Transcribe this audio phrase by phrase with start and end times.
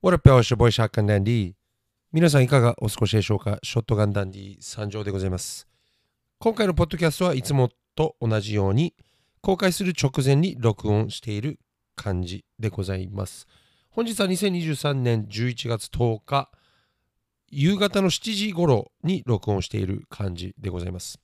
[0.00, 0.38] What up, y'all?
[0.38, 1.54] It's your boy, Shotgun Dandy.
[2.12, 3.58] 皆さんいかがお過ごしでしょうか？
[3.64, 5.66] ショットガンダンディ参上でございます。
[6.38, 8.94] 今回のポッドキャストはいつもと同じように
[9.40, 11.58] 公開する直前に録音している
[11.96, 13.48] 感じでございます。
[13.90, 16.48] 本日は2023年11月10日
[17.50, 21.18] 夕方の7時頃に録音している感じでございます。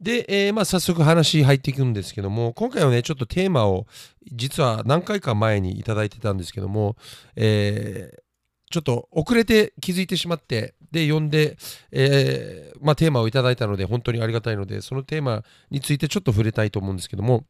[0.00, 3.86] で、えーまあ早速話入っていくんですけども、今回はね、ちょっとテーマを
[4.30, 6.96] 実は何回か前にいただいてたんですけども、
[7.36, 8.20] えー
[8.68, 11.56] ちょっと遅れて気づいてしまって、で、読んで、
[11.92, 17.44] えーまあテーマをいただいたので、本当にありがたいので、そのテーマについてちょっと触れたいと思うんですけども、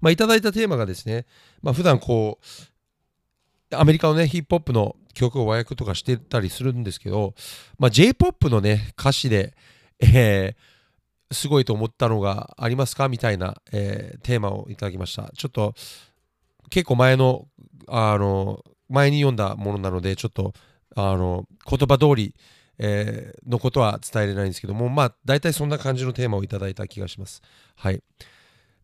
[0.00, 1.26] まあいただいたテーマがですね、
[1.62, 2.38] まあ普段こ
[3.70, 7.34] う、アメリカのね、ヒップホップの曲を和訳とかしてたりするんですけど、
[7.78, 9.54] まあ J-POP のね、歌詞で、
[10.00, 10.75] えー
[11.32, 13.08] すごいと思ったのがありますか？
[13.08, 15.30] みたいな、えーテーマをいただきました。
[15.36, 15.74] ちょっと
[16.70, 17.46] 結構前の、
[17.88, 20.52] あの、前に読んだものなので、ちょっと、
[20.96, 22.34] あの、言葉通り、
[22.78, 27.40] えーのことは伝えれないんですけども、まあ、大体そんな感じのテーマをいただいた気がします。
[27.76, 28.02] はい。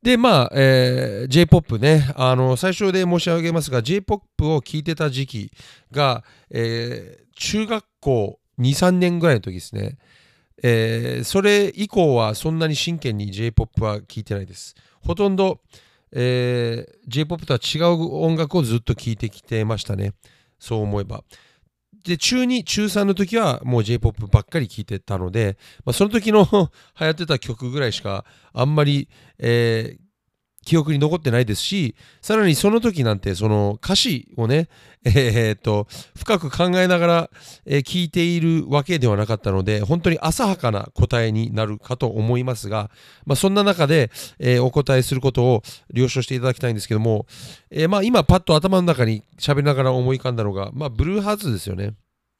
[0.02, 5.52] で、まあ、えー J-POP ね、あの、最初で申し上げますが、J-POP を聴いてた時期
[5.90, 9.96] が、えー中学校2、3年ぐらいの時ですね。
[10.62, 14.74] えーそれ以降はそんなに真剣に J-POP は聴いてないです。
[15.00, 15.60] ほとんど、
[16.12, 20.12] えー J-POP とは違う音楽をずっと聴いてきてましたね。
[20.58, 21.24] そう思えば。
[22.04, 26.44] で、中2、中3の時はもう J-POP ばっかり聴いてたので、まあ、その時の
[27.00, 30.02] 流行ってた曲ぐらいしかあんまり、えー
[30.64, 34.68] 記憶に残ってないですし、さらにその時なんてその歌詞をね、
[35.04, 37.30] えーっと、深く考えながら、
[37.66, 42.90] えー聞いているわけではなかったので、本当に浅はかな答えになるかと思いますが、
[43.26, 47.26] まあ、そんな中で、えーお答えすることを了承していただきたいんですけども、
[47.70, 51.94] えまあ、今パッと頭の中に喋りながら思い浮かんだのが、まあ、ブルーハーツですよね。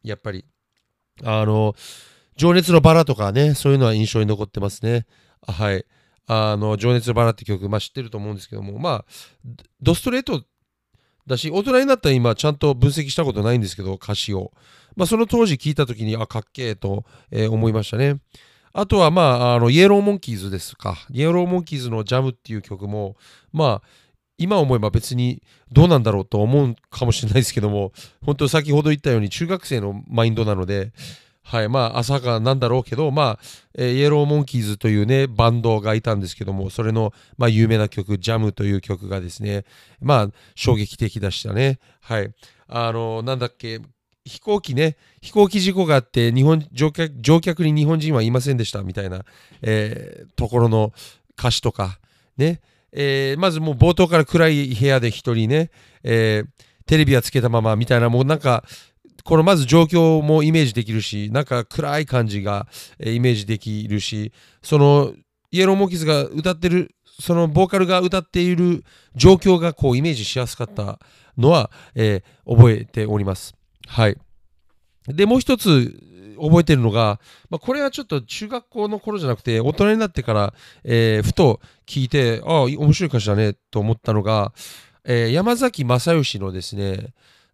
[0.05, 0.45] やっぱり。
[1.25, 1.75] あの、
[2.37, 5.07] 情熱のバラとかね、そういうのは印象に残ってますね。
[5.47, 5.85] はい。
[6.27, 9.05] あの、情熱のバラって曲、まあ知ってると思うんですけども、まあ、
[9.81, 10.45] ドストレート
[11.27, 14.53] だし、大人になった今、ちゃんと分析したことないんですけど、歌詞を。
[14.97, 18.19] まあ、その当時聞いた時に、あ、かっけえと、えー思いましたね。
[18.75, 20.97] あとは、まあ、あの、イエローモンキーズですか。
[21.11, 23.17] イエローモンキーズのジャムっていう曲も、
[23.53, 23.89] まあ、
[24.39, 27.93] 今思えば別にどうなんだろうと思うかもしれないですけども、
[28.25, 30.93] 本当先ほど言ったように中学生のマインドなので、
[31.45, 33.39] はい、まあ、浅はかなんだろうけど、まあ、
[33.75, 39.65] えーイエローモンキーズというね、バンドがいたんですけども、それの、まあ、有名な曲、ジャムという曲がですね、
[40.01, 41.79] まあ、衝撃的でしたね。
[42.01, 42.33] はい。
[42.69, 43.81] あの、なんだっけ、
[44.25, 49.25] 飛行機ね、飛行機事故があって、日本、乗客、乗客に日本人はいませんでした、みたいな、
[49.63, 50.93] えーところの
[51.39, 51.99] 歌詞とか、
[52.37, 52.61] ね、
[52.93, 55.71] えーまずもう冒頭から暗い部屋で一人ね、
[56.05, 56.47] えー
[56.85, 58.65] テレビはつけたままみたいな、もうなんか、
[59.25, 62.67] このまず状況もイメージできるし、なんか暗い感じが
[62.99, 65.13] えイメージできるし、その
[65.51, 68.85] イエローモンキズが歌ってる、そのボーカルが歌っている
[69.15, 70.99] 状況がこうイメージしやすかった
[71.37, 73.55] のは、えー覚えております。
[73.87, 74.17] はい。
[75.07, 75.95] で、もう一つ
[76.41, 84.53] 覚えてるのが、まあ、これはちょっと中学校の頃じゃなくて、大人になってから、えーふと聞いて、ああ、面白い歌詞だねと思ったのが、
[85.05, 87.13] えー山崎正義のですね、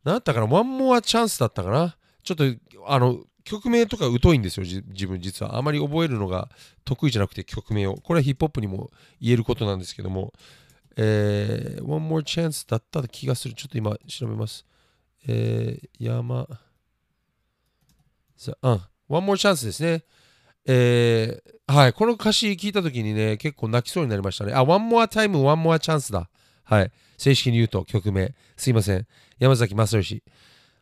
[0.08, 1.96] 何だったかな、ワンモアチャンスだったかな？
[2.22, 2.44] ちょっと、
[2.86, 5.56] あの、曲名とか疎いんですよ、自分実は。
[5.56, 6.48] あまり覚えるのが
[6.84, 7.96] 得意じゃなくて曲名を。
[7.96, 10.32] これはヒップホップにも言えることなんですけども、
[10.96, 13.54] えー、One More Chance だった気がする。
[13.54, 14.66] ちょっと今調べます。
[15.26, 16.46] えー、山、
[18.36, 20.04] さうん、One More Chance ですね。
[20.66, 24.52] えー、はい、この歌詞聞いたときにね、結構泣きそうになりましたね。
[24.52, 26.28] あ、One More Time, One More Chance だ。
[26.64, 26.92] はい。
[27.18, 28.34] 正式に言うと曲名。
[28.56, 29.06] すいません。
[29.38, 30.22] 山崎正義。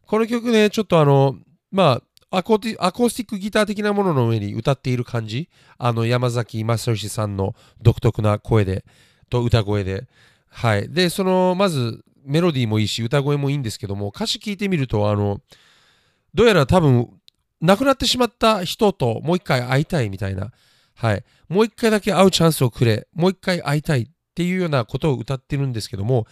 [0.06, 1.36] この曲ね、ちょっとあの、
[1.72, 5.48] まあ、アコースティックギター的なものの上に歌っている感じ。
[5.78, 8.84] あの、山崎正義さんの独特な声で、
[9.30, 10.06] と歌声で。
[10.48, 10.88] はい。
[10.88, 15.40] で、その、まず、メロディーもいいし、歌声もいいんですけども、歌詞聞いてみると、あの、
[16.34, 17.08] どうやら多分、
[17.60, 20.52] 亡くなってしまった人ともう一回会いたいみたいな。
[20.94, 21.24] はい。
[21.48, 23.06] もう一回だけ会うチャンスをくれ。
[23.14, 26.26] もう一回会いたいっていうようなことを歌ってるんですけども、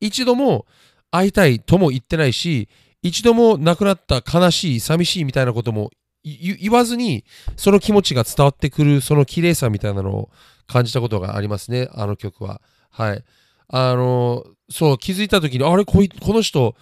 [0.00, 0.64] 一度も
[1.10, 2.70] 会いたいとも言ってないし、
[3.02, 5.90] 一度も亡くなった悲しい、寂しいみたいなことも
[6.24, 7.26] 言わずに、
[7.56, 10.30] その気持ちが伝わってくる、その綺麗さみたいなのを
[10.66, 12.62] 感じたことがありますね、あの曲は。
[12.88, 13.24] はい。
[13.68, 16.74] あの、そう、気づいた時に、あれ、こいこの人、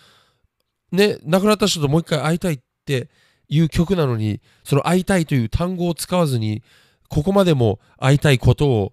[0.93, 3.11] ね、亡くなった人ともう一回会いたいって
[3.49, 6.63] いう曲なのに、その会いたいという単語を使わずに、
[7.09, 8.93] ここまでも会いたいことを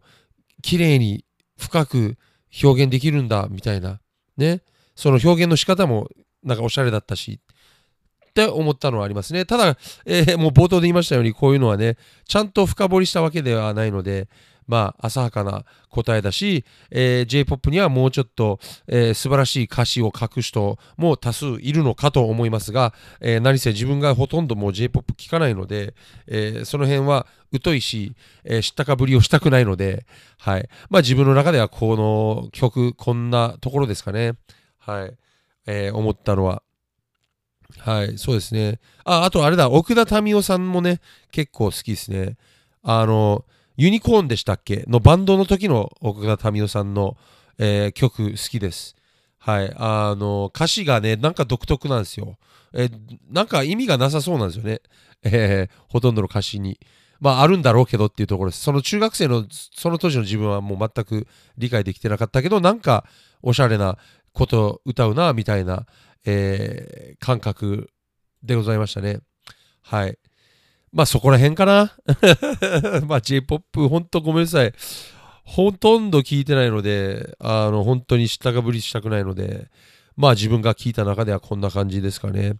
[0.61, 1.25] 綺麗に
[1.57, 2.17] 深く
[2.63, 3.99] 表現できるんだ、みたいな。
[4.37, 4.61] ね。
[4.95, 6.09] その表現の仕方も
[6.43, 7.39] なんかおしゃれだったし、
[8.29, 9.45] って思ったのはありますね。
[9.45, 11.97] ただ、えー、もう冒頭で言いましたように、こういうのはね、
[12.27, 14.27] ちゃんと深掘りしたわけではないので、
[14.67, 25.93] まあ、浅はかな答えだし、えー、J-POP にはもうちょっと、えー、素晴らしい歌詞を書く人も多数いるのかと思いますが、えー、何せ自分がほとんどもう J-POP 聞かないので、
[26.27, 27.27] えー、その辺は
[27.63, 30.05] 疎いし、えー、知ったかぶりをしたくないので、
[30.37, 30.69] はい。
[30.89, 34.33] まあ自分の中ではこの曲、こんなところですかね。
[34.79, 35.17] はい。
[35.67, 36.61] えー、思ったのは。
[37.79, 38.79] はい、そうですね。
[39.03, 41.01] あ、あとあれだ、奥田民生さんもね、
[41.31, 42.37] 結構好きですね。
[42.83, 43.45] あの、
[43.77, 44.85] ユニコーンでしたっけ？
[44.87, 47.17] のバンドの時の奥田民生さんの、
[47.57, 48.95] えー、曲好きです。
[49.37, 49.73] はい。
[49.77, 52.37] あの、歌詞がね、なんか独特なんですよ。
[52.73, 52.91] えー、
[53.29, 54.81] なんか意味がなさそうなんですよね。
[55.23, 56.79] えー、ほとんどの歌詞に。
[57.19, 58.61] まあ、あるんだろうけどっていうところです。
[58.61, 63.05] その中学生の、その当時の自分はもう全く理解できてなかったけど、なんか
[63.41, 63.97] おしゃれな
[64.33, 65.85] こと歌うな、みたいな、
[66.25, 67.89] えー、感覚
[68.43, 69.19] でございましたね。
[69.81, 70.17] はい。
[70.95, 71.91] まあそこら辺かな。
[73.05, 74.73] まあ J-POP ほんとごめんなさい。
[75.43, 79.67] ほとんど聞いてないので、あの本当に知ったかぶりしたくないので、
[80.15, 82.53] まあ自分が聞いた中ではこんな感じですかね。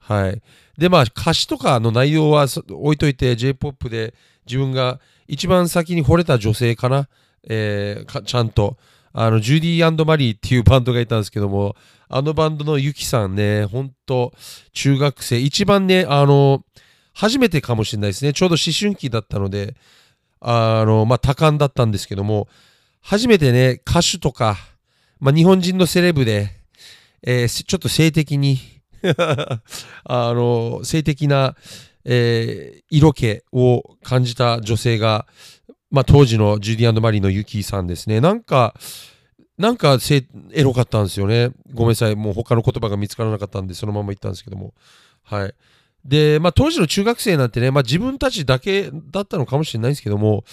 [0.00, 0.42] はい。
[0.76, 4.14] でまあ歌詞とかの内容は置いといて J-POP で
[4.46, 4.98] 自分が
[5.28, 7.08] 一番先に惚れた女性かな。
[7.48, 8.76] えー、ちゃんと。
[9.12, 11.74] あの、ジュディマリーっていうバンドがいたんですけども、
[12.08, 14.34] あのバンドのユキさんね、ほんと、
[14.74, 16.64] 中学生、一番ね、あの、
[17.16, 18.34] 初めてかもしれないですね。
[18.34, 19.74] ちょうど思春期だったので、
[20.38, 22.46] あの、まあ、多感だったんですけども、
[23.00, 24.58] 初めてね、歌手とか、
[25.18, 26.50] まあ、日本人のセレブで、
[27.22, 28.58] えー、ちょっと性的に
[30.04, 31.56] あの、性的な、
[32.04, 35.26] えー、色気を感じた女性が、
[35.90, 38.20] まあ、当時のジュディマリーのユキさんですね。
[38.20, 38.74] なんか、
[39.56, 39.96] なんか
[40.52, 41.52] エロかったんですよね。
[41.72, 42.14] ごめんなさい。
[42.14, 44.74] もう他の言葉が見つからなかったんで、そのまま言ったんですけども。
[45.22, 45.54] はい。
[46.06, 50.44] で、まあ、当時の中学生なんてね、まあ、自分たちだけだったのかもしれないんですけども、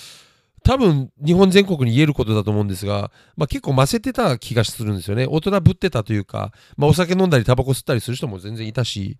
[0.63, 5.27] 多分日本全国に言えることだと思うんですが、まあ、結構ませてた気がするんですよね。
[5.29, 9.17] 大人ぶってたというか、まあ、お酒飲んだりタバコ吸ったりする人も全然いたし、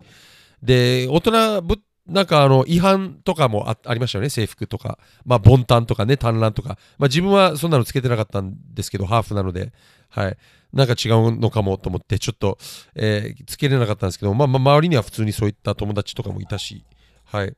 [0.62, 1.76] で、大人ぶ
[2.06, 4.98] なんかあの違反とかもありましたよね、制服とか。
[5.24, 6.78] まあ、ボンタンとかね、単乱とか。
[6.98, 9.72] まあ、自分はそんなのつけてなかったんですけど、ハーフなので、
[10.08, 10.36] はい。
[10.74, 12.58] なんか違うのかもと思って、ちょっと、
[12.94, 16.84] えー、つけれなかったんですけど、まあ、まあ、周りには普通にそういった友達とかもいたし、
[17.24, 17.56] はい。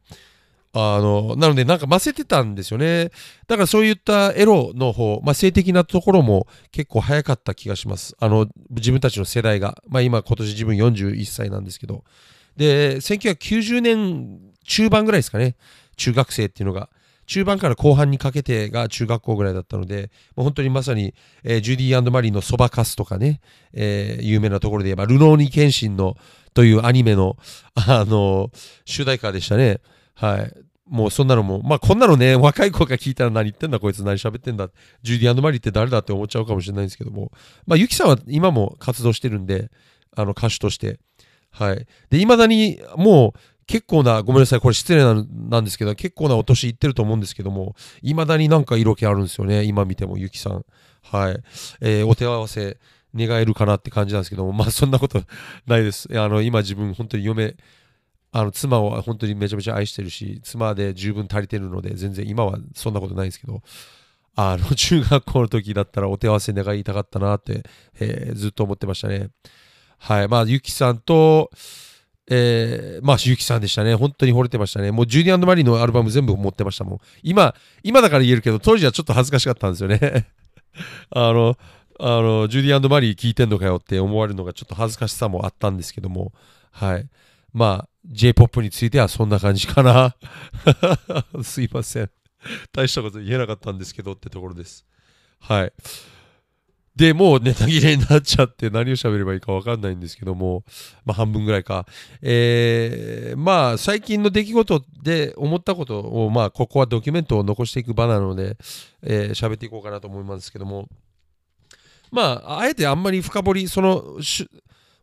[0.79, 3.11] あの、なので、なんかませてたんですよね。
[3.47, 8.15] だからそういったエロの方、まあ、性的なところも結構早かった気がします。
[8.21, 9.83] あの、自分たちの世代が。
[9.89, 12.05] まあ、今、今年自分41歳なんですけど。
[12.57, 15.57] で、1990年中盤ぐらいですかね。
[15.97, 16.91] 中学生っていうのが。
[17.27, 21.15] 中盤から後半にかけてが中学校ぐらいだったので、もう本当にまさに、
[21.45, 23.41] えー、ジュディマリーのそばかすとかね、
[23.73, 26.17] えー、有名なところで言えば、ルノーニケンシンの
[26.55, 27.37] というアニメの、
[27.75, 28.51] あの
[28.85, 29.81] 主題歌でしたね。
[30.15, 30.53] はい。
[30.89, 34.71] もうそんなのも、まあこんなのね、若い子が聞いたら何言ってんだこいつ何喋ってんだ。
[35.03, 37.33] ジュディマリーって誰だって思っちゃうかもしれないんですけども、
[37.67, 39.71] まあユキさんは今も活動してるんで、
[40.17, 41.01] あの歌手として。
[41.51, 41.87] はい。
[42.11, 50.65] で、未だにもう結構な、ごめんなさい、これ失礼なんですけど、結構なお年いってると思うんですけども、いまだになんか色気あるんですよね、今見ても、ゆきさん。
[51.03, 51.43] はい。
[51.81, 52.79] えー、お手合わせ
[53.15, 55.23] 願えるかなって感じなんですけども、まあそんなこと
[55.67, 56.09] ないです。
[56.19, 57.57] あの、今自分、本当に嫁、
[58.33, 63.63] あの妻を本当にめちゃめちゃ愛してるし、妻で十分足りてるので、全然今はそんなことないんですけど、
[64.37, 67.65] あの、 中学校の時だったらお手合わせ願いたかったなって、
[67.99, 69.31] えー、ずっと思ってましたね。
[69.99, 70.29] はい。
[70.29, 71.51] まあ、ゆきさんと、
[72.29, 73.95] えー、まあ、ゆきさんでしたね。
[73.95, 74.91] 本当に惚れてましたね。
[74.91, 77.01] もう、ジュニアンドマリーのアルバム全部持ってましたもん。
[77.23, 80.27] 今、今だから言えるけど、当時はちょっと恥ずかしかったんですよね。
[81.11, 81.57] あの、
[81.99, 86.33] あの、ジュディマリー聞いてんのかよって思われるのがちょっと恥ずかしさもあったんですけども、
[86.73, 87.09] はい。
[87.53, 90.17] まあ、J-POP についてはそんな感じかな。
[91.43, 92.11] すいません。
[92.73, 94.85] 大したこと言えなかったんですけどってところです。
[95.41, 95.73] はい。
[96.97, 100.65] で、もうネタ切れになっちゃって何を喋ればいいかわかんないんですけども、
[101.05, 101.87] まあ半分ぐらいか。
[102.23, 108.57] えー、まあ最近の出来事で思ったことを、まあここはドキュメントを残していく場なので、
[109.03, 110.89] えー、喋っていこうかなと思いますけども、
[112.11, 114.03] まああえてあんまり深掘り、その、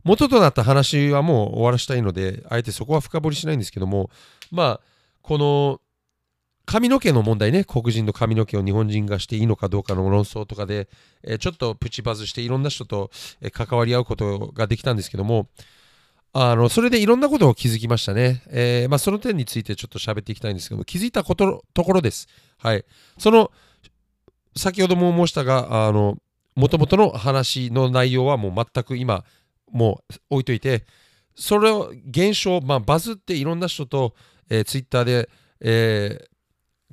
[0.02, 4.10] 元となった話はもう終わらしたいので、あえてそこは深掘りしないんですけども、
[4.50, 4.80] まあ、
[5.22, 5.80] この
[6.66, 10.88] 髪の毛の問題ね、黒人の髪の毛を日本人がしていいのかどうかの論争とかで、
[11.22, 15.48] えー、ちょっとプチバズしていろんな人と、えー、関わり合うことができたんですけども、
[16.32, 18.42] あの、それでいろんなことを気づきましたね。
[18.48, 22.26] えー、まあ、その点についてちょっと喋っていきたいんですけども、気づいたことところです。
[22.58, 22.84] はい。
[23.18, 23.52] その、
[24.56, 26.16] 先ほども申したが、あの、
[26.56, 29.24] もともとの話の内容はもう全く今、
[29.70, 30.84] もう置いといて、
[31.36, 34.14] それを現象、まあ、バズっていろんな人と、
[34.48, 35.28] えー、ツイッターで、
[35.60, 36.33] えー、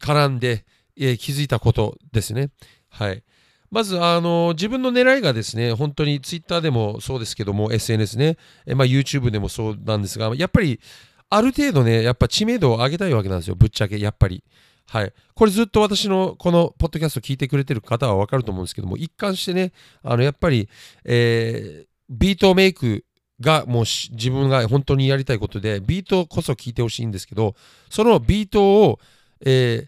[0.02, 0.66] 絡んで、
[0.98, 2.50] えー、気づいたことですね。
[2.90, 3.24] はい。
[3.72, 10.82] まず、あの自分の狙いがですね、本当にツイッターでもそうですけども、SNS ね、えまあ、YouTube でもそうなんですが、やっぱり、
[11.30, 14.44] ある程度ね、やっぱ知名度を上げたいわけなんですよ、ぶっちゃけ、やっぱり。
[14.88, 15.14] はい。
[15.34, 19.72] これずっと私のこのポッドキャスト聞いてくれてる方はわかると思うんですけども、一貫してね、
[20.04, 20.68] あの、やっぱり、
[21.06, 23.06] えー、ビートメイク
[23.40, 27.56] がもう自分が本当にやりたいことで、ビートこそ聞いてほしいんですけど、
[27.90, 29.00] そのビートを、
[29.46, 29.88] え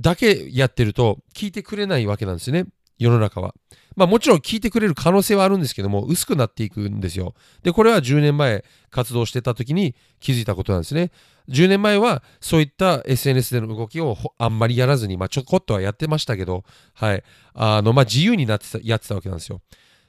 [0.00, 2.66] だけやってると聞いてくれないわけなんですね、
[2.98, 3.54] 世の中は。
[3.96, 7.34] まあもちろん聞いてくれる可能性はあるんですけども、薄くなっていくんですよ。
[7.62, 11.10] で、これは10年前活動してた時に気づいたことなんですね。
[11.48, 16.64] 10年前はそういった SNS での動きをあんまりやらずに、まあちょこっとはやってましたけど、
[16.94, 17.22] はい。
[17.54, 19.60] あの、まあ自由になってた、やってたわけなんですよ。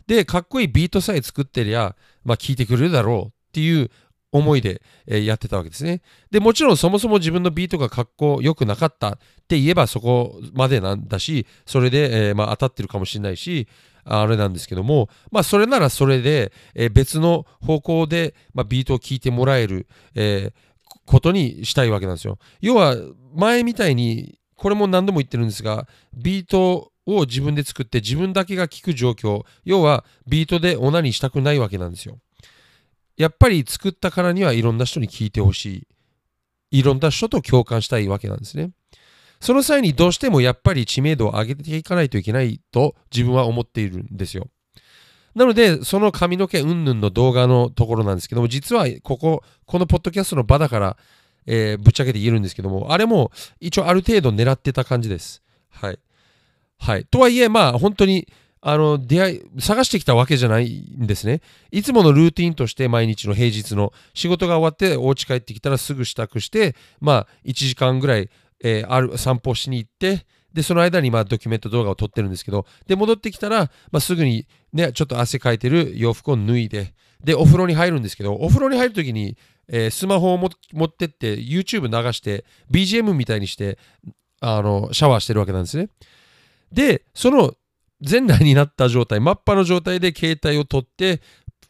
[0.07, 3.89] で、かっこいいビートさえ作ってりゃ、まあ聞いてくれるだろうっていう
[4.37, 6.01] 思いで、え、やってたわけですね。
[6.29, 13.67] で、もちろんそもそも自分のビートがかっこよくなかったって言えばそこまでなんだし、それで、えー、まあ、当たってるかもしれないし、
[14.03, 20.51] あれなんですけども、まあ、それならそれで、えー、別の方向で、まあ、ビートを聴いてもらえる、え
[21.05, 22.39] ことにしたいわけなんですよ。
[22.61, 22.95] 要は、
[23.35, 32.19] 前みたいに、これも何度も言ってるんですが、ビートを自分で作って自分だけが聴く状況、要はビートでオナにしたくないわけなんですよ。
[33.17, 35.87] やっぱり作ったからにはいろんな人に聞いてほし
[36.71, 36.79] い。
[36.79, 38.71] いろんな人と共感したいわけなんですね。
[39.39, 44.47] その際にどうしてもやっぱり知名度を上げていかないといけないと自分は思っているんですよ。
[45.35, 50.97] なので、その髪の毛うんぬんの動画のところなんですけども、実はここ、このポッドキャストの場だから、
[51.45, 55.43] えー、ぶっちゃけて言えるんですけども、あれも一応ある程度狙ってた感じです。
[55.69, 55.99] はい。
[56.77, 57.05] はい。
[57.05, 58.27] とはいえ、まあ本当に、
[58.61, 61.41] あの、出会い、探してきたわけじゃないんですね。
[61.71, 68.29] いつものルーティンとして毎日の平日の仕事が終わってお家帰ってきたらすぐ支度して、まあ1時間ぐらい、
[68.63, 76.93] えー、ある散歩しに行って、で、その間にまあドキュメント動画を撮ってるんですけど、で、戻ってきたら、まあ、すぐにね、ちょっと汗かいてる洋服を脱いで、
[77.23, 83.77] で、お風呂に入るんですけど、お風呂に入るときに、えー、スマホを持ってって YouTube 流して BGM みたいにして
[84.41, 85.89] あのシャワーしてるわけなんですね。
[86.71, 87.53] で、その
[88.05, 91.21] 全裸になった状態、真っ裸の状態で携帯を取って、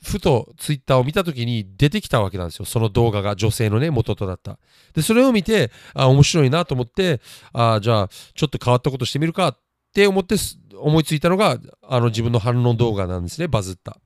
[0.04, 2.66] ふとツイッターを見た時に出てきたわけなんですよ。
[2.66, 4.60] その動画が女性のね、元となった。
[4.94, 7.22] で、それを見て、あ、面白いなと思って、
[7.54, 9.58] あ、じゃあ、ちょっと変わったことしてみるかっ
[9.94, 10.36] て思って、
[10.78, 13.98] 思いついたのが、あの自分の反論動画なんですね、バズった。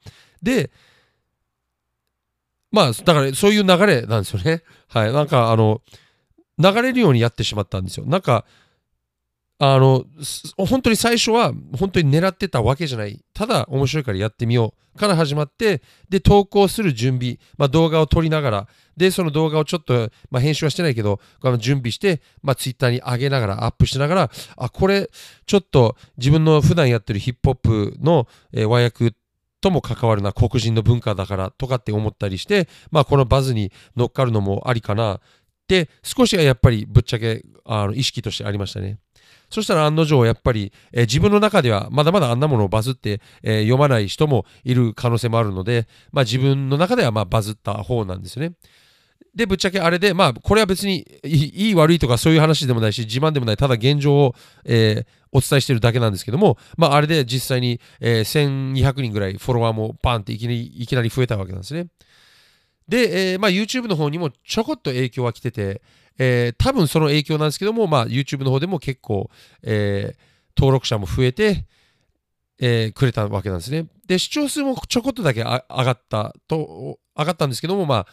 [0.41, 0.71] で、
[2.71, 4.61] まあ、だからそういう流れなんですよね。
[4.87, 5.11] はい。
[5.11, 5.81] なんか、あの、
[6.59, 8.05] 流れるようにやってしまったんですよ。
[8.05, 8.45] なんか、
[9.59, 10.05] あの、
[10.57, 13.23] 本当に最初は本当に狙ってたわけじゃない。
[13.33, 21.19] ただ面白いからやってみようから始まって、で、投稿する準備、まあ、動画を撮りながら、で、その動画をちょっと、まあ、編集はしてないけど、
[21.57, 25.09] 準備して、まあ、ツイッターに上げながら、アップしながら、あ、これ、
[25.45, 29.13] ちょっと自分の普段やってるヒップホップの、えー、和訳
[29.61, 35.19] とも関わるな、黒人の文化だからとかって思ったりして、まあ、このバズに乗っかるのもありかなっ
[35.67, 38.99] て、少しはやっぱりぶっちゃけあの意識としてありましたね。
[39.49, 48.53] そしたら案の定やっぱり、えー、自分の中ではまだまだあんなものをバズって、えー、読まない人もいる可能性もあるので、まあ、自分の中ではまバズった方なんですね。
[49.35, 61.87] で、ぶっちゃけあれで、まあ、これは別にいい悪いとかそういう話でもないし、自慢でもない、ただ現状を、えー、お伝えしてるだけなんですけども、まあ、あれで実際に、えー、1200人ぐらいフォロワーもパンっていきなりいきなり増えたわけなんですね。
[62.87, 65.81] で、えーまあ、YouTube の方にもちょこっと影響は来てて、
[66.19, 69.31] えー、多分その影響なんですけども、まあ、YouTube の方でも結構、
[69.63, 70.17] えー、
[70.55, 71.65] 登録者も増えて、
[72.59, 73.87] えー、くれたわけなんですね。
[74.05, 78.07] で、視聴数もちょこっとだけ上がったと、上がったんですけども、まあ、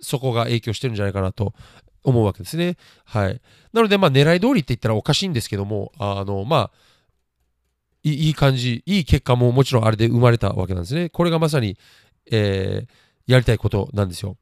[0.00, 1.54] そこが影響してるんじゃないかなと
[2.02, 2.76] 思うわけですね。
[3.04, 3.40] はい。
[3.72, 6.70] なので、まあ、狙い通りって言ったらおかしいんですけども、あの、まあ、
[8.02, 11.08] いい感じ、いい結果ももちろんあれで生まれたわけなんですね。
[11.08, 11.78] これがまさに、
[12.28, 14.36] えー、やりたいことなんですよ。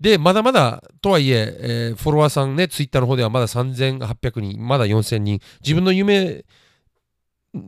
[0.00, 6.44] で、まだまだ、とはいええー、フォロワーさんね、ツイッターの方ではまだ3800人、まだ4000人、自分の夢、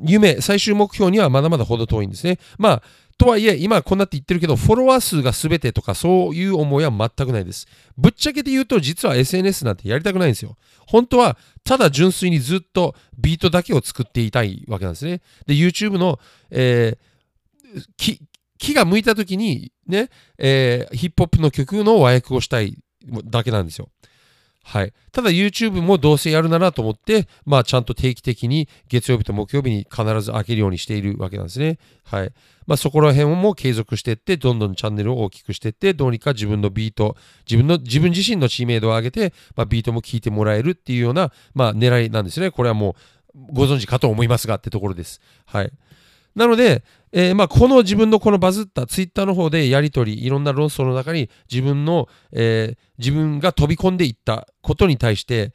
[0.06, 2.38] 夢、最終目標にはまだまだほど遠いんですね。
[2.58, 2.82] まあ、
[3.18, 7.66] とはいえ、今こんなって言ってるけど、フォロワー数が全てとかそういう思いは全くないです。
[7.98, 10.56] ぶっちゃけて言うと、実は SNS なんてやりたくないんですよ。
[10.86, 15.20] 本当は、ただ純粋にずっとビートだけを作っていたいわけなんですね。
[15.46, 16.18] で、YouTube の、
[16.50, 18.18] えー、
[18.62, 22.78] 木が向いた時にね、えー、ヒップホップの曲の和訳をしたい
[23.24, 23.88] だけなんですよ。
[24.62, 24.92] はい。
[25.10, 31.80] ただ YouTube もどうせやるならと思って、まあちゃんと定期的に月曜日と木曜日に必ず開けるようにしているわけなんですね。
[32.04, 32.32] はい。
[32.68, 37.16] まあそこら辺も継続していって、どんどんチャンネルを大きくしていって、どうにか自分のビート、
[37.50, 42.52] 自分の、自分自身の知名度を上げて、まあビートも聴いてもらえるっていうような、まあ狙いなんですね。
[42.52, 42.94] これはも
[43.34, 45.20] うご存知かと思いますがってところです。
[45.46, 45.72] はい。
[46.34, 55.52] なので、えー、まあこの自分のこのバズったツイッターの方でやり取りいろんな論争の中に自分の、えー、自分が飛び込んでいったことに対して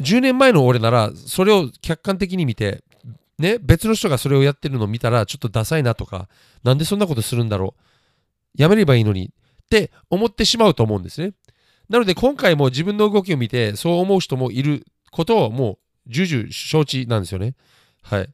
[0.00, 2.84] 10年前の俺ならそれを客観的に見て
[3.38, 6.28] ね別の人がそれをやってるのを見たらちょっとダサいなとか
[6.62, 7.82] なんでそんなことするんだろう
[8.54, 11.32] やめればいいのにって思ってしまうと思うんですね。
[11.88, 17.54] なので今回も自分の動きを見てそう思う人もいることをもう重々承知なんですよね。
[18.02, 18.28] はい。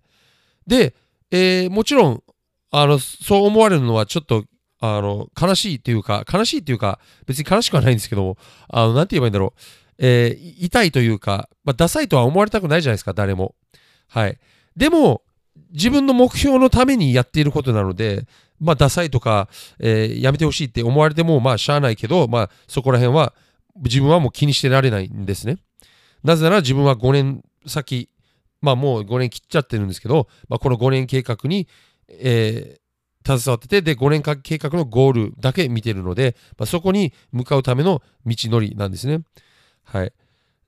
[0.67, 0.95] で
[1.31, 2.23] えー、もちろん、
[2.71, 4.45] あの、そう思われるのはちょっと、
[4.81, 9.61] あの、悲しいというか、悲しいというか、別に悲しくはないんですけども、あの、なんて言えばいいんだろう。
[9.99, 13.55] えー、痛いというか、まあ、ダサいとは思われたくないじゃないですか、誰も。
[14.09, 14.39] はい。
[14.77, 15.23] でも、
[15.73, 18.27] 自分の目標のためにやっていることなので、
[18.61, 19.49] まあ、ダサいとか、
[19.81, 23.35] えー、やめてほしいって思われても、まあ、しゃあないけど、まあ、そこら辺は、
[23.77, 25.59] 自分はもう気にしてられないんですね。
[26.25, 28.09] なぜなら自分は5年先、
[28.61, 31.69] まあもう5年切っちゃってるんですけど、まあ、この5年計画に、
[32.09, 39.23] えー、携わってて、で、5年計画のゴールだけ見てるので、まあ、そこに向かうための道のりなんですね。
[39.85, 40.13] はい。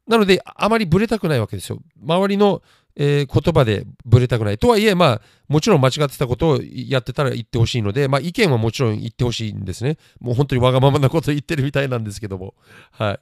[0.06, 1.78] なので、あまりぶれたくないわけですよ。
[2.02, 2.62] 周りの、
[2.96, 4.58] えー、言葉でぶれたくない。
[4.58, 9.96] とはいえ、まあ、もちろん間違ってたことをやってたら言ってほしいので、まあ、意見はもちろん言ってほしいんですね。
[10.20, 12.54] もう本当にわがままなこと言ってるみたいなんですけども。
[12.90, 13.20] はい。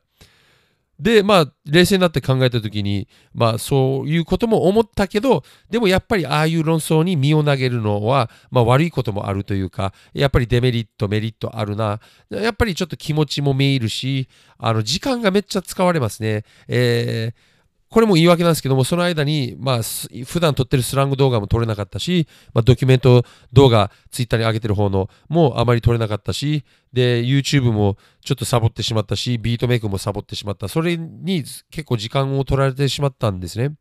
[0.99, 12.01] で、まあ、冷静になって考えたときに、まあ、そういうことも思ったけど、でもやっぱりああいう論争に身を投げるのは、まあ、悪いこともあるというか、やっぱりデメリット、メリットあるな。
[12.31, 14.29] やっぱりちょっと気持ちも見えるし、
[14.59, 16.45] あの、時間がめっちゃ使われますね。
[16.67, 17.58] えー
[17.91, 19.81] これも言い訳なんですけども、その間に、まあ、
[20.27, 30.69] 普段撮ってるスラング動画も撮れなかったし、まあ、ドキュメント動画、ツイッターに上げてる方のもあまり撮れなかったし、で、YouTube もちょっとサボってしまったし、ビートメイクもサボってしまった。
[30.69, 33.75] それに結構時間を取られてしまったんですね。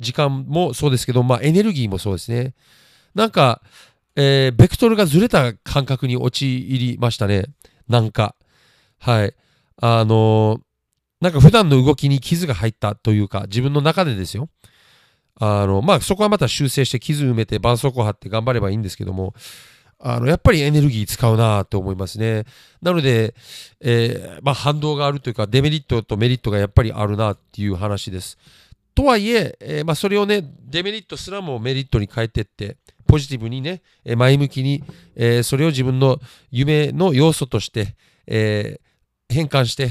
[0.00, 2.54] 時間もそうですけど、まあ、エネルギーもそうですね。
[3.14, 3.60] なんか、
[4.16, 7.44] えー、ベクトルがずれた感覚に陥りましたね。
[7.86, 8.34] なんか。
[8.98, 9.34] はい。
[9.76, 10.71] あのー
[11.22, 14.48] なんか普段の動きに傷が入ったというか、自分の中でですよ。
[15.36, 19.32] あの、まあ、そこはまた修正して傷埋めて絆創膏貼って頑張ればいいんですけども、
[20.00, 22.44] あの、やっぱりエネルギー使うなと思いますね。
[22.82, 23.36] なので、
[23.80, 28.36] えー、まあ、反動があるというか、デメリットとメリットがやっぱりあるなっていう話です。
[28.92, 33.82] とはいええー、まあ、それをね、デメリットすらもメリットに変えてって、ポジティブにね、
[34.16, 34.82] 前向きに、
[35.14, 36.18] えー、それを自分の
[36.50, 37.94] 夢の要素として、
[38.26, 38.80] え、
[39.28, 39.90] 変換して、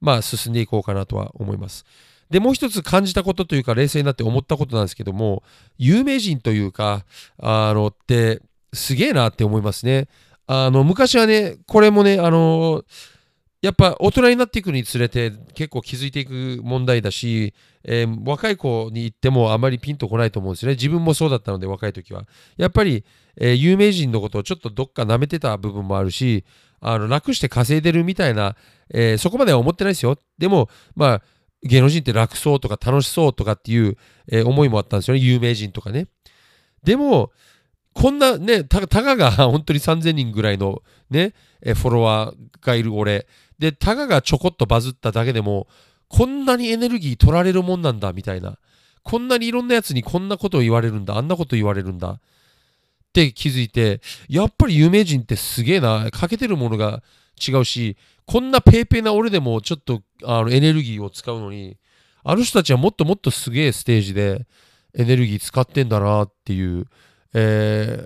[0.00, 1.84] まあ、進んでいこうかなとは思います。
[2.30, 5.42] で、もう一つ感じたことというか、冷静になって思ったことなんですけども、
[5.78, 7.04] 有名人というか、
[7.38, 10.08] あの、ってすげえなって思いますね。
[10.46, 12.84] あの、昔はね、これもね、あの、
[13.60, 20.72] やっぱ大人になっていくにつれて結構気づいていく問題だし、えー、若い子に言ってもあまりピンとこないと思うんですね。
[20.72, 22.24] 自分もそうだったので若い時は。
[22.56, 23.04] やっぱり、
[23.36, 26.44] えー、有名人のことをちょっとどっか舐めてた部分もあるし、
[26.80, 28.56] あの楽して稼いでるみたいな、
[28.90, 30.18] えー、そこまでは思ってないですよ。
[30.38, 31.22] でも、まあ、
[31.62, 33.96] 芸能人って楽そうとか楽しそうとかっていう、
[34.28, 35.20] えー、思いもあったんですよね。
[35.20, 36.06] 有名人とかね。
[36.84, 37.32] でも、
[37.94, 43.26] こんなね、たかが 本当に3000人ぐらいのね、フォロワーがいる俺。
[43.58, 45.66] で、たかがちょこっとバズっただけでも、
[46.08, 48.58] こんなにエネルギー取られるもんなんだみたいな。
[49.02, 52.20] こんなにいろんなやつにこんなことを言われるんだ、あんなこと言われるんだ。
[53.08, 57.02] って気づいて、やっぱり有名人ってすげえな、欠けてるものが
[57.46, 61.78] 違うし、こんなペーペーな俺でもちょっとあのエネルギーを使うのに、
[62.24, 64.46] あの人たちはもっともっとすげえステージで
[64.94, 66.86] エネルギー使ってんだなっていう、
[67.32, 67.98] え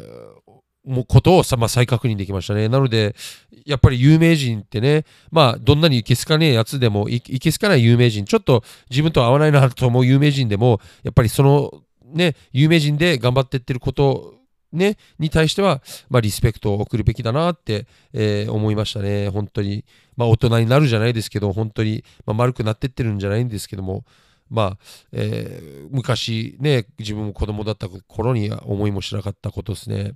[0.86, 2.68] ー、ことをさ、まあ、再確認できましたね。
[2.68, 3.16] なので、
[3.64, 11.72] やっぱり有名人ってね、まあ、どんなにいけすかねえやつでもい、いけすかない有名人、ちょっと自分と合わないなと思う有名人でも、やっぱりその、
[12.04, 14.34] ね、有名人で頑張ってってること
[14.72, 19.28] ね、に対しては、まあ、リスペクトを送るべきだなって、えー、思いましたね。
[19.28, 19.85] 本当に。
[20.16, 24.04] まあ、大人になるじゃないですけど、本当に、まあ、丸くなってってるんじゃないんですけども、
[24.50, 24.78] まあ、
[25.12, 30.12] えー、昔ね、自分も子供だった頃に思いもしなかったことですね。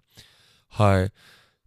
[0.68, 1.12] はい。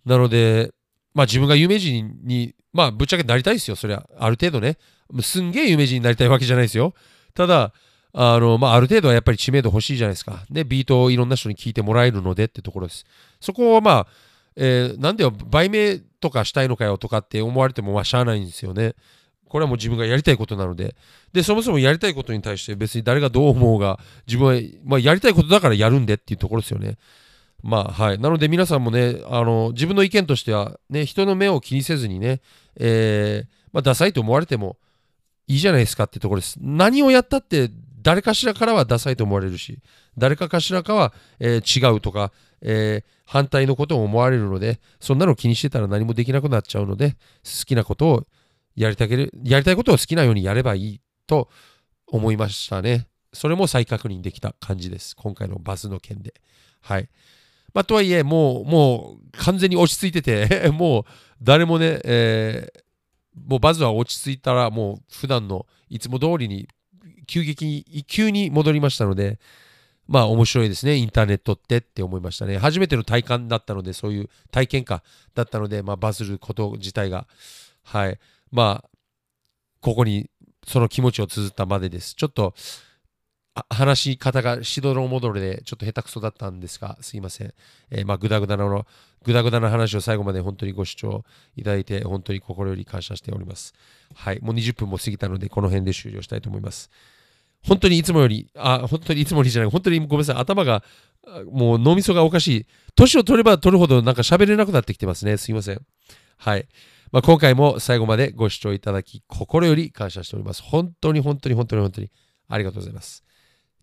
[0.06, 0.71] なので、
[1.13, 4.08] まあ自分が有名人に、まあぶっちゃけなりたいですよ、そりゃ。
[4.17, 4.78] ある程度ね。
[5.21, 6.93] すんげえ有名人になりたいわけじゃないですよ。
[7.34, 7.73] ただ、
[8.13, 10.43] あの、まあ、ある程度はやっぱり知名度欲しいじゃないですか。
[10.50, 13.06] で、ビートをいろんな人に聞いてもらえるのでってところです。
[13.39, 14.08] そこはまあ、
[14.56, 18.95] えー、なんでよ、売名とかしたいのかよとかって思われても、まあ、しゃあないんですよね。
[19.48, 20.95] これはもう自分がやりたいことなので。
[21.34, 26.98] で、そもそもやりたいことに対して別に誰がどう思うが、自分は、まあ、やりたいことだからやるんでっていうところですよね。
[27.62, 28.19] まあはい。
[28.19, 32.41] なので皆さんもね、あの、自分の意見としては、ね、人の目を気にせずにね、
[32.78, 34.78] えー、まあ、ダサいと思われても
[35.48, 36.58] いいじゃないですかってところです。
[36.62, 37.69] 何をやったって
[38.02, 39.80] 誰かしらからはダサいと思われるし、
[40.18, 42.32] 誰かかしらかは、えー、違うとか、
[42.62, 47.12] えー、反対のことを思われるので、そんなの気にしてたら何もできなくなっちゃうので、
[47.44, 48.28] 好きなことを
[48.76, 51.50] やりたける、やりたいことを好きなようにやればいいと
[52.08, 53.08] 思いましたね。
[53.34, 55.16] それも再確認できた感じです。
[55.16, 56.34] 今回のバズの件で。
[56.82, 57.10] はい。
[57.74, 61.04] まあ、とはいえ、もう、もう完全に落ち着いてて もう
[61.42, 66.68] 誰もね、えー、もうバズは落ち着いたら、もう普段のいつも通りに
[67.30, 69.39] 急激に、急に戻りましたので、
[70.08, 72.58] まあ面白いですね、インターネットってって思いましたね。
[72.58, 75.04] 初めての体感だったので、そういう体験か
[75.36, 77.28] だったので、まあバズること自体が、
[77.84, 78.20] はい。
[78.52, 78.89] まあ、
[79.82, 80.32] ここに
[80.65, 82.15] その気持ちを綴ったまでです。
[82.15, 82.56] ちょっと、
[83.70, 87.54] 話し方がしどろもどろでちょっと下手くそだったんですが、すいません。
[87.92, 88.88] えー、まあ、ぐだぐだなの、
[89.24, 91.24] ぐだぐだな話を最後まで本当にご視聴
[91.56, 93.74] いただいて、本当に心より感謝しております。
[94.15, 94.39] はい。
[94.42, 96.89] もう20分も過ぎたので、この辺で終了したいと思います。
[97.67, 100.36] 本当にいつもより、あ、本当にいつもよりじゃない、本当にごめんなさい。
[100.38, 100.84] 頭が、
[101.52, 102.65] もう脳みそがおかしい。
[102.95, 105.38] 年を取れば取るほどなんか喋れなくなってきてますね。
[105.38, 105.82] すいません。
[106.38, 106.67] はい。
[107.12, 110.62] まあ、今回も最後までご視聴いただき、心より感謝しております。
[110.62, 112.12] 本当に本当に本当に本当に
[112.48, 113.24] ありがとうございます。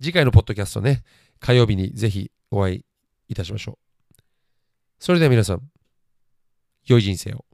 [0.01, 1.03] 次回のポッドキャストね、
[1.41, 2.85] 火曜日にぜひお会い
[3.29, 4.23] いたしましょう。
[4.99, 5.63] それでは皆さん、
[6.85, 7.46] 良い人生を。